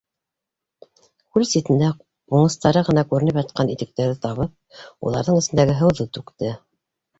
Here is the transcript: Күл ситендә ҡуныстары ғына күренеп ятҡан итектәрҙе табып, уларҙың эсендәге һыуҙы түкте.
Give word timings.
Күл 1.35 1.45
ситендә 1.49 1.89
ҡуныстары 1.99 2.83
ғына 2.89 3.05
күренеп 3.13 3.39
ятҡан 3.43 3.71
итектәрҙе 3.75 4.19
табып, 4.25 4.59
уларҙың 5.11 5.41
эсендәге 5.45 5.79
һыуҙы 5.85 6.11
түкте. 6.19 6.59